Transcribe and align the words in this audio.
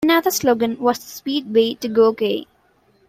Another 0.03 0.31
slogan 0.31 0.79
was 0.79 0.97
The 0.97 1.05
sweet 1.05 1.45
way 1.45 1.75
to 1.75 1.87
go 1.87 2.11
gay! 2.11 2.47